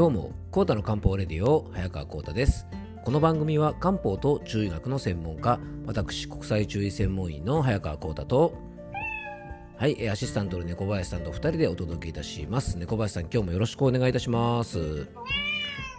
[0.00, 2.66] どうも、コータの漢方レディオ、早川コータです。
[3.04, 8.54] この番組は漢方と中医学の専門家、私、国際中医専門医の早川コータと、
[9.76, 12.78] はい、えーアシスタントの猫林さんと2人でお届けいたします。
[12.78, 15.06] 猫林さん、今日もよろしくお願いいたします。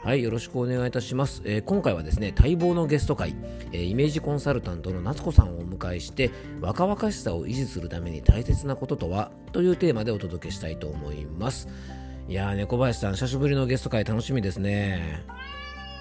[0.03, 1.43] はい、よろしくお願いいたします。
[1.45, 3.35] えー今回はですね、待望のゲスト会、
[3.71, 9.29] えーイメージコンサルタントの夏子さんをお迎えして、若々しさを維持するために大切なこととは？
[9.51, 11.67] というテーマでお届けしたいと思います。
[12.31, 15.21] いやー、猫林さん、久しぶりのゲスト会楽しみですね。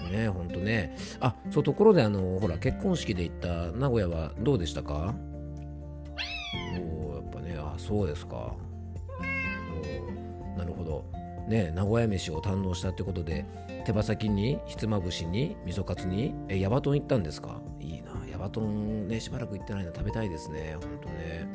[0.09, 0.95] ねほんとね。
[1.19, 5.13] あ、そう、ところで、あの、ほら、結婚式で行った名古屋はどうでしたか？
[6.79, 8.37] おーやっぱね、あ、そうですか。
[8.37, 11.03] おーなるほど。
[11.49, 13.43] ね名古屋飯を堪能したってことで、
[13.83, 17.59] 手羽先に、ひつまぶしに、味噌カツに、え、ヤバトン行ったんですか？
[17.81, 18.13] いいな。
[18.31, 20.77] ヤバトンね、しばらく行ってないの食べたいですね。
[20.79, 21.45] ほんとね。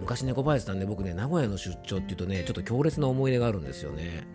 [0.00, 4.26] 昔猫林さんね僕ね名古屋の出張っていうとねちょっと強烈な思い出があるんですよね。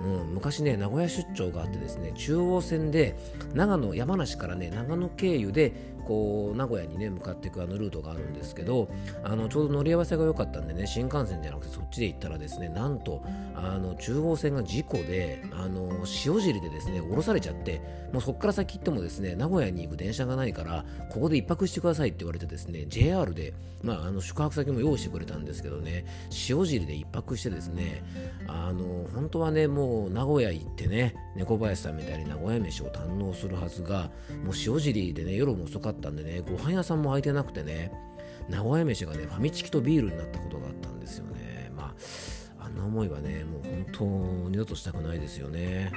[0.00, 3.16] うん、昔ね名古屋出張があってですね中央線で
[3.54, 5.72] 長野山梨からね長野経由で
[6.08, 8.88] こう名古屋にね向かっていくあのルートがあるんですけど
[9.22, 13.22] あのちょうど乗り合わせが良かったんでね新幹線じゃなくてそっちで行ったらですねなんと
[13.54, 15.92] あの中央線が事故であの
[16.24, 26.06] 塩尻でですね降ろされちゃってもうそこから先行ってもですね名古屋に行く電車がないからここで一泊してくださいって言われてですね JR で、まあ、あの宿泊先も用意してくれたんですけどね
[26.48, 28.02] 塩尻で一泊してですね
[28.46, 34.10] あの本当はねもう名古屋行ってね猫林さんみたいに名古屋飯を堪能するはずが
[34.44, 37.92] もう塩尻でね夜も遅かったたんでねご飯屋さんも空いてなくてね
[38.48, 41.70] 名古屋飯がねファミチキとビールになったことがあったんですよね。
[41.76, 41.94] ま
[42.60, 44.04] ああんな思いはねもう本当
[44.50, 45.92] 二度としたくないですよね。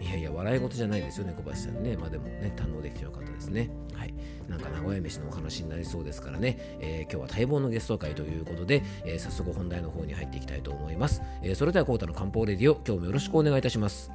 [0.00, 1.96] いやいや笑い事じゃないですよね小林さんね。
[1.96, 3.70] まあでもね堪能できてよかったですね。
[3.94, 4.14] はい。
[4.48, 14.10] なんか名古屋飯のお話になりそうですからね、えー今日は待望のゲスト会ということで、えー早速本題の方に入っていきたいと思います、えーそれではコータの漢方レディオ今日もよろしくお願いいたします。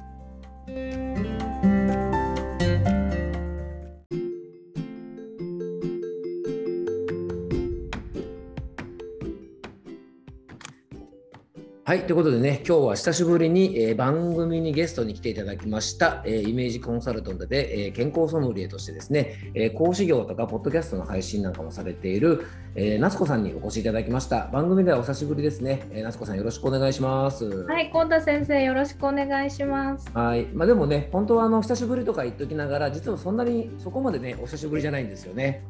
[11.86, 24.48] はい、ということでね、今日は久しぶりに、えー番組にゲストに来ていただきました、えーイメージコンサルタントで、えー健康ソムリエとしてですね、えー講師業とかポッドキャストの配信なんかもされている、えー夏子さんにお越しいただきました。
[24.48, 25.86] 番組ではお久しぶりですね。
[25.92, 27.44] えー夏子さんよろしくお願いします。
[27.66, 30.10] はい、コンタ先生よろしくお願いします。
[30.12, 35.62] はい、まあでもね、本当はあの久しぶりとか言っときながら、実はそんなにそこまでね、お久しぶりじゃないんですよね。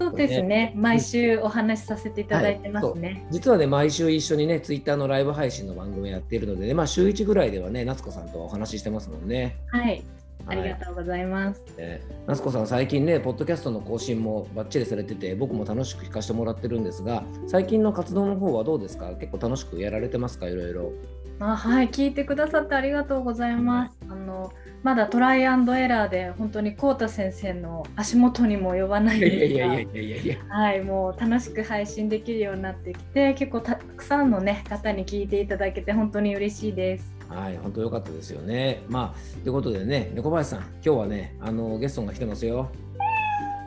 [0.00, 0.72] そうですね。
[0.74, 3.26] 毎週お話しさせていただいてますね。
[3.30, 9.56] 実はね、毎週一緒にね、ツイッターのライブ配信の番組やっているのでね、まあ週1ぐらいではね、夏子さんとはお話ししてますもんね。
[9.68, 10.02] はい、
[10.46, 11.62] あはいりがとうございます。
[11.76, 19.14] えー夏子さん、最近ね、ポッドキャストの更新もバッチリされてて、僕も楽しく聞かせてもらってるんですが、最近の活動の方はどうですか？
[19.16, 20.48] 結構楽しくやられてますか？
[20.48, 20.92] いろいろ。
[21.40, 23.96] あ、はい、聞いてくださってありがとうございます。
[24.08, 24.52] あの
[24.82, 30.54] まだトライアンドエラーで本当にコウタ先生の足元にも及ばないですが。
[30.56, 37.14] はい、もう楽しく配信できるようになってきて、結構たくさんのね方に聞いていただけて本当に嬉しいです。
[37.28, 38.82] はい、本当良かったですよね。
[38.88, 42.70] まあ、ということでね、猫林さん、今日はね、あのゲストが来てますよ。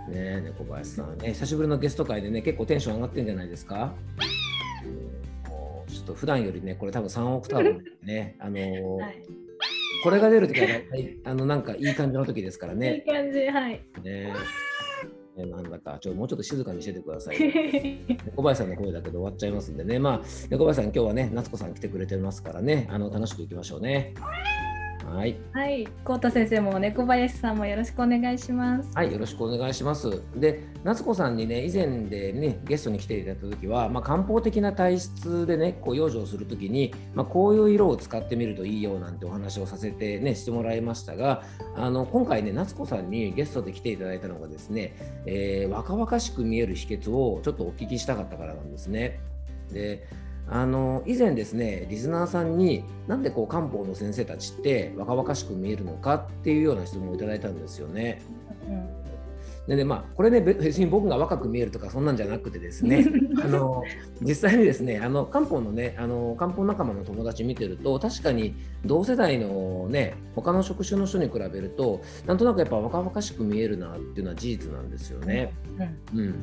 [0.09, 3.93] ね、猫林さん、ね、久しぶりのゲスト会でね、結構テンション上がってるんじゃないですか？
[5.87, 9.21] ちょっと普段よりね、これ多分3オクターブね、あのー はい、
[10.03, 13.05] これが出るときは大体、あの、なんかいい感じの時ですからいいね。
[13.07, 13.81] 感じ、はい。
[14.03, 14.33] ね
[15.37, 17.51] ねなんだか、ちょもうちょっと静かにしててくださいよ。
[18.27, 24.13] 猫林さんの声だけで終わっちゃいますんでね、まあ、猫林さん、今日はね、夏子さん来てくれてますからね、あの楽しくいきましょうね。
[25.13, 25.35] はい。
[25.53, 28.89] はい、コウタ先生も猫林さんもよろしくお願いします。
[28.95, 30.23] はい、よろしくお願いします。
[30.35, 41.43] で、夏子さんにね、以前でね、ゲストに来ていただいたときは、まあ、漢方的な体質でね、こう養生するときに、まあ、こういう色を使ってみるといいよなんてお話をさせてね、してもらいましたが、
[41.75, 44.95] あの今回ね、夏子さんにゲストで来ていただいたのがですね、
[45.25, 49.19] えー若々しく見える秘訣をちょっとお聞きしたかったからなんですね。
[49.71, 50.07] で、
[50.47, 58.21] あの以前ですねリスナーさんになんでこう漢方の先生たちって若々しく見えるのかっていうような質問をいただいたんですよね。
[58.67, 59.03] うん
[59.67, 63.05] でねまあ、これねべ別に僕が若く見えるとかそんなんじゃなくてですね
[63.41, 63.83] あの
[64.19, 75.53] 実際にですねあの漢方のねあの漢方仲間の友達見てると確かに同世代のね他の職種の人に比べるとなんとなくやっぱ若々しく見えるなっていうのは事実なんですよね。
[76.13, 76.35] うんうん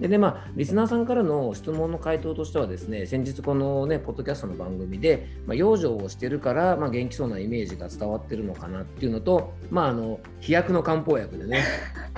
[0.00, 11.62] でねまあ、リスナーさんからの質問の回答としてはですね先日このねポッドキャストの番組で、まあ、養生をしてるから、まあ、元気そうなイメージが伝わってるのかなっていうのと、まあ、あの飛躍の漢方薬でね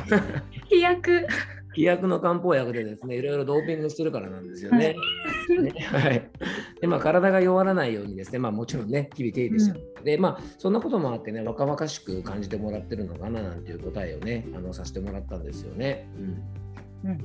[0.70, 1.26] 飛躍。
[1.74, 4.96] 飛躍の漢方薬でですねいろいろドーピングしてるからなんですよね。
[5.60, 6.26] ねはい、
[6.80, 16.08] でまあ、体が弱らないようにですね、まあ、もちろんね日々手入れしてる、うん、でまあそんなこともあってね若々しく感じてもらってるのかななんていう答えをねあのさせてもらったんですよね。
[16.18, 16.42] うん、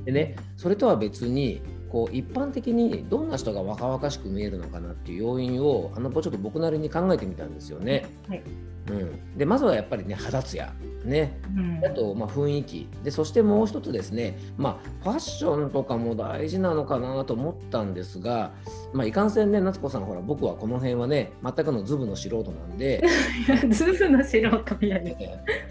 [0.06, 8.06] でねそれとは別にこう一般的にどんな人が若々しく見えるのかなっていう要因をあのちょっと僕なりに考えてみたんですよね。
[8.28, 8.44] はい
[8.90, 10.74] うん、でまずはやっぱりね肌ツヤ。
[11.06, 12.88] ね、うん、あとまあ雰囲気。
[13.04, 18.52] でそしてもう一つですね、まあ、ファッションとかも大事なのかなと思ったんですが、
[18.94, 23.04] まあ、いかんせんね夏子さんほら僕はこの辺はね全くのズブの素人なんで。
[23.70, 24.50] ズブの素人
[24.80, 25.12] みたいな、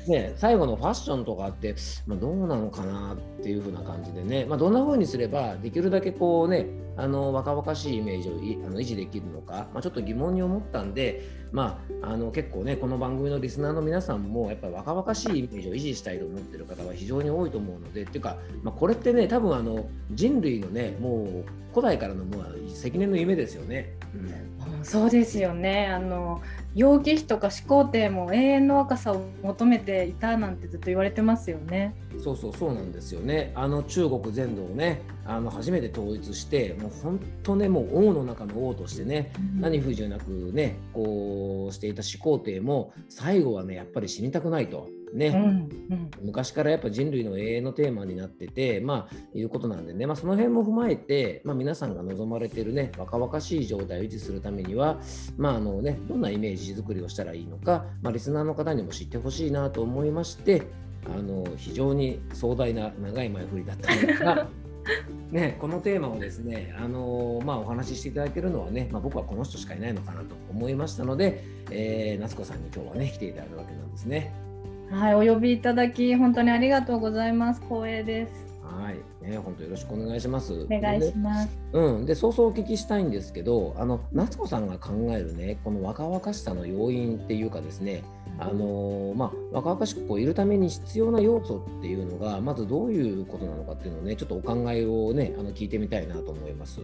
[0.09, 1.75] ね、最後のファッションとかって、
[2.07, 6.67] まあ、どうなのかなっていう風な感じでね、まあ、どんな風にすればできるだけこうね
[6.97, 11.23] あの若々しいイメージをあの維持できるのか、まあ、ちょっと疑問に思ったんで、
[11.53, 23.97] まあ、あの結構ねこの番組のリスナーの皆さんもやっぱり若々しいイメージを維持したいと思ってる方は非常に多いと思うのでっていうか、まあ、これってね多分あの人類のねもう古代からのもう積年の夢ですよね。
[24.14, 26.43] うんうん、そうですよねあの
[26.75, 31.97] 楊貴妃とか始皇帝も永遠の若さを求めていたなんてずっと言われてますよね。
[32.23, 33.53] そうそうそうなんですよね。
[33.56, 44.88] あの中国全土をねあの初めて統一してもう本当ねもう王の中の王としてね、うん、何不自由なくねこうしていた始皇帝も最後はねやっぱり死にたくないと。
[45.12, 55.01] ね、うんうん、昔からやっぱ人類の永遠のテーマになってて、まあ、いうことなんでね、まあ、その辺も踏まえて、まあ、皆さんが望まれてるね、若々しい状態を維持するためには、
[55.37, 60.62] まああのね、どんなイメージ作りをしたらいいのか、まあ、リスナーの方にも知ってほしいなと思いまして、
[61.07, 64.49] あの非常に壮大な長い前振りだったんですが、
[65.31, 74.50] ね、このテーマをですね、あのまあ、お話ししていただけるのはね、まあ、僕はこの人しかいないのかなと思いましたので、えー、夏子さんに今日はね来ていただくわけなんですね。
[74.91, 77.61] はい、お呼びいただき本当にありがとうございます。
[77.63, 78.33] 光栄です。
[78.63, 80.53] はい、ね、本当よろしくお願いします。
[80.53, 81.59] お願いします。
[81.73, 88.03] うん、で、早々お聞きしたいんですけど、あの夏子さんが考えるね、この若々しさの要因っていうかですね。
[88.39, 96.81] あのまあ、若々しくこういるために必要な要素っていうのがまずどういうことなのかっていうのをねちょっとお考えをねあの聞いてみたいなと思います。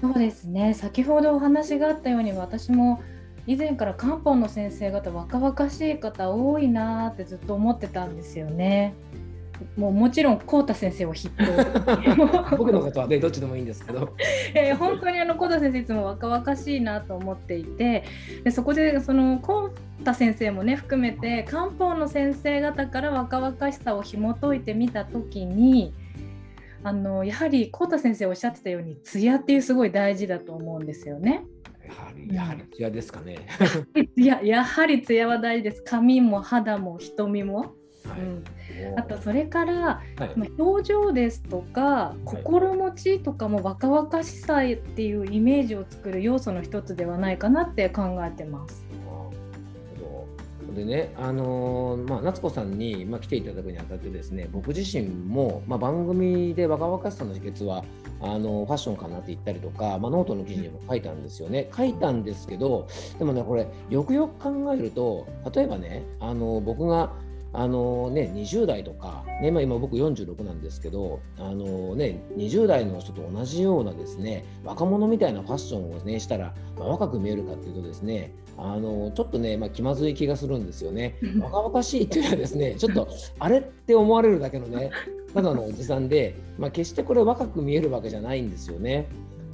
[0.00, 3.02] そうですね先ほどお話があったように私も
[3.46, 8.94] 以前から漢方の先生方若々しい方多いなってずっと思ってたんですよね。
[9.76, 14.12] もうもちろん浩太先生を筆頭 僕のことはねどっちでもいいんですけど
[14.54, 18.04] え本当にあの浩太先生いつも若々しいなと思っていて
[18.42, 25.94] でそこでその浩太先生もね含めて漢方の先生方から若々しさを紐解いてみた時に
[26.82, 31.44] あのやはり浩太先生おっしゃってたように艶っていうすごい大事だと思うんですよね。
[31.86, 33.46] やはり、やはり艶ですかね。
[34.16, 35.82] いや、やはり艶は大事です。
[35.82, 37.74] 髪も肌も瞳も。
[38.08, 48.84] はい、うん、あとそれから、はい、表情ですとか心持ちとかも若々しさっていうイメージを作る要素の一つではないかなって考えてます。
[50.74, 57.84] でね、あのー、まあ、夏子さんに、まあ、来ていただくにあたってですね僕自身も、まあ、番組で若々しさの秘訣は
[58.20, 61.68] あのファッションかなって言ったりとか、まあ、ノートの記事にも書いたんですよね。
[61.76, 62.88] 書いたんですけど、
[63.18, 67.12] でもね、これ、よくよく考えると、例えばね、あの僕が
[67.56, 81.16] あのね、20代とか、ねまあ、今僕46なんですけど、あのね、20代の人と同じようなですね若者みたいなファッションを、ね、したら、まあ、若く見えるかっていうとですねあのちょっとね、まあ、気まずい気がするんですよね。
[81.40, 84.90] 若々しいっていうのはですね ちょっとあれって思われるだけのね
[85.32, 89.06] ただのおじさんで、まあ、決してこれ若く見えるわけじゃないんですよね。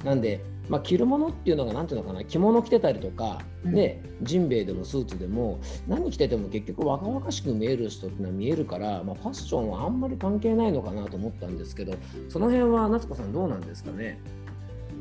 [0.03, 11.93] なんで、まあ、着るものっていうのが何ていうのかな着物着てたりとか、ね、ジンベエでもスーツでも何着てても結局若々しく見える人っていうのは見えるから、まあ、ファッションはあんまり関係ないのかなと思ったんですけど
[12.29, 14.17] その辺は夏子さんどうなんですかね？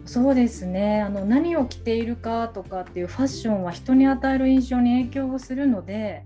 [0.06, 1.02] そうですね。
[1.02, 6.24] あの何を着ているかとかっていうファッションは人に与える印象に影響をするので、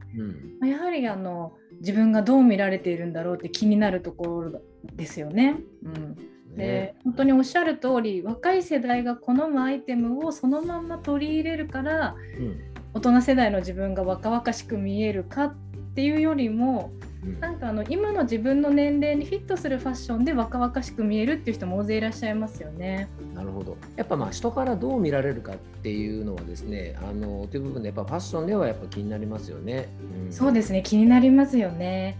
[0.63, 4.63] うん、やはりあの自分がどう見られているんだろうって気になるところ
[4.95, 5.57] ですよね。
[5.85, 6.17] うん
[6.57, 12.61] で本当におっしゃる通り若い世代が好むアイテムをそのまま取り入れるから、うん、
[12.95, 15.55] 大人世代の自分が若々しく見えるかっ
[15.95, 16.93] ていうよりも、
[17.25, 23.09] うん、なんかあの今の自分の年齢にフィットするファッションで若々しく見えるっていう人も大勢いらっしゃいますよね。
[23.35, 29.89] なるほどやっぱまあ人からどう見られるかっていうのはですねあのという部分でやっぱファッションではやっぱ気になりますよね。
[30.27, 32.17] うん、そうですね気になりますよね。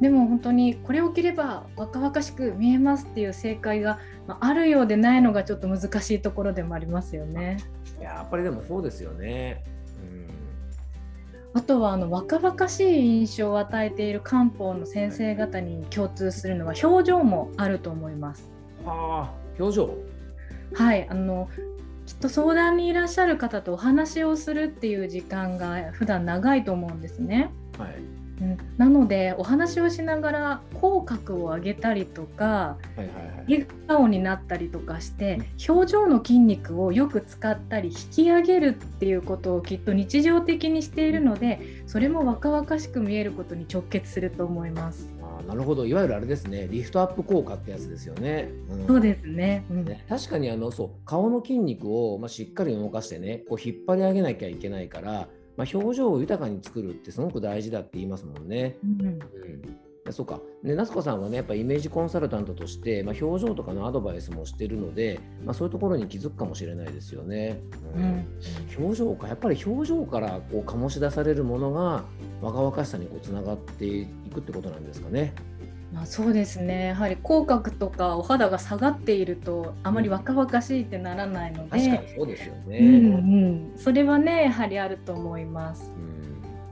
[0.00, 3.98] でも本当にこれを着れば若々しく見えますっていう正解が
[4.40, 7.58] あるようでないのがちょっと難しいところでもありますよね。
[8.00, 9.64] やっぱりでもそうですよね。
[11.54, 18.50] うん、あとはあの若々しい印象を与えている漢方の先生方に共通するのは表情もあると思います。
[18.84, 19.94] はあ、表情？
[20.74, 21.48] はいあの
[22.04, 27.50] きっと相談にいらっしゃる方とお話をするっていう時間が普段長いと思うんですね。
[27.78, 32.76] はいうん、なのでお話をしながら口角を上げたりとか、
[33.48, 45.08] 笑顔になったりとかして表情の筋肉をよく使ったり引き上げるっていうことをきっと日常的にしているのでそれも若々しく見えることに直結すると思います。
[45.22, 45.86] あなるほど。
[45.86, 46.68] いわゆるあれですね。
[46.70, 48.50] リフトアップ効果ってやつですよね。
[48.70, 50.04] うん、そうですね,、うん、ね。
[50.08, 58.76] 確かにあのそう顔の筋肉を、まあ、しっかり動かしてねこう引っ張り上げなきゃいけないからまあ、表情を豊かに作るってすごく大事だって言いますもんね。
[58.84, 59.18] うん、うん
[60.12, 60.40] そうか。
[60.62, 67.60] ね、夏子さんはね、やっぱイメージコンサルタントとして、まあ、表情とかのアドバイスもしてるので、まあ、そういうところに気づくかもしれないですよね。
[67.94, 68.26] うん、
[68.78, 72.04] 表情か、やっぱり表情からこう醸し出されるものが
[72.40, 75.34] 若々しさにこうつながっていくってことなんですかね。
[75.92, 76.88] まあ、そうですね。
[76.88, 83.18] やはり口角とかお肌が下がっているとあまり若々しいってならないので、確かにそうですよね、うんう
[83.74, 85.90] ん、それはねやはりあると思います。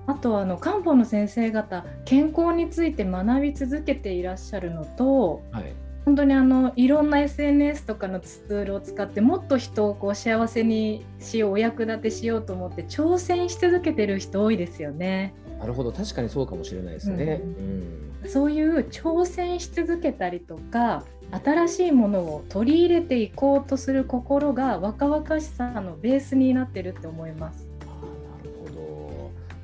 [0.06, 5.73] うん、あとあの漢方の先生方健康について学び続けていらっしゃるのと、はい、
[6.04, 15.35] 本当にあのいろんな SNS とかのツールを使ってもっと人をこう幸せにしようお役立てしようと思って挑戦し続けてる人多いですよね。
[15.58, 17.40] なるほど確かにそうかもしれないですね。
[17.42, 27.75] うん、うんそういう挑戦し続けたりとか新しいものを取り入れていこうとする心が若々しさのベースになってるって思います。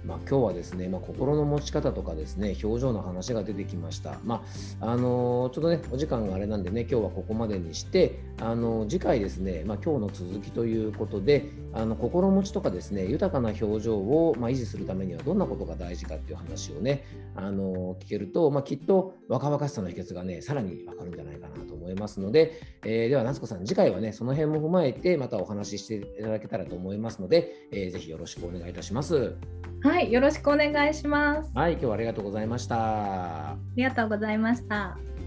[0.02, 4.18] まあ、今日はですね、まあ、心の持ち方とかですね表情の話が出てきました。
[4.25, 4.42] ま
[4.80, 17.04] ああのー、ちょっとねお時間があれなんでね今日はここまでにしてあのー、次回ですね、まあ、今日の続きということであの心持ちとかですね豊かな表情を、まあ、維持するためにはどんなことが大事かっていう話をね
[17.36, 29.34] あのー、聞けると、まあ、きっと若々しさの秘訣がねさらに分かるんじゃないかなと思いますので、えー、では夏子さん次回はねその辺も踏まえてまたお話ししていただけたらと思いますので、えー、ぜひよろしくお願いいたします。
[29.82, 31.50] はい、よろしくお願いします。
[31.54, 33.50] はい、今日はありがとうございました。
[33.52, 35.19] ありがとうございました。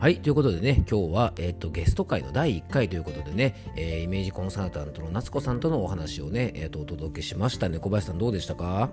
[0.00, 7.78] はい、ということでね、今日は、えーと、ゲスト会の第1回ということでね、えー、イメージコンサルタントの夏子さんとのお話をね、えーと、お届けしましたね。
[7.78, 8.88] 小林さんどうでしたか？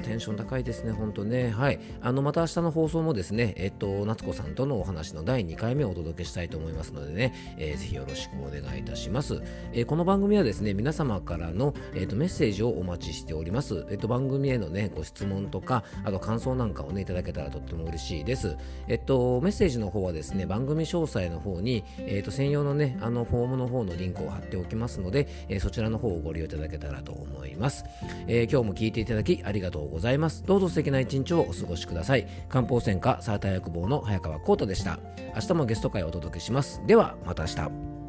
[0.00, 1.50] テンション高いですね、本当ね。
[1.50, 1.80] はい。
[2.00, 9.42] あの、また明日の放送もですね、えっと、夏子さんとのお話の第2回目をお届けしたいと思いますのでね、えー、ぜひよろしくお願いいたします。
[9.72, 13.86] えー、この番組はですね、皆様からの、えーと、メッセージをお待ちしております。
[13.90, 18.56] えっ、と、番組へのね、ご質問とか、あと感想なんかをね、いただけたらとっても嬉しいです。
[18.88, 27.84] えっと、メッセージの方はですね、番組詳細の方に、えっと、専用のね、あの、フォームの方のリンクを貼っておきますので、えそちらの方をご利用いただけたらと思います。
[28.26, 30.44] え今日も聞いていただきありがとうございます。
[30.44, 32.26] どうぞ素敵な一日をお過ごしください。
[32.48, 34.98] 漢方専科サーター役房の早川浩太でした。
[35.34, 36.80] 明日もゲスト会をお届けします。
[36.86, 38.01] ではまた明日。